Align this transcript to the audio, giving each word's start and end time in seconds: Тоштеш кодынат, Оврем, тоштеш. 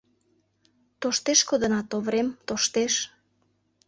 Тоштеш 1.01 1.39
кодынат, 1.49 1.87
Оврем, 1.97 2.27
тоштеш. 2.47 2.93